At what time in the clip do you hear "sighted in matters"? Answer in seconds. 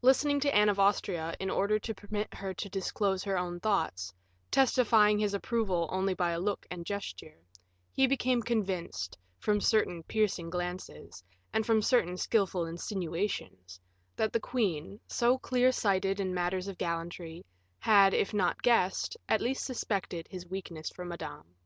15.72-16.68